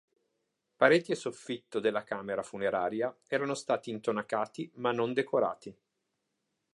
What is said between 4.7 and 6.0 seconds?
ma non decorati.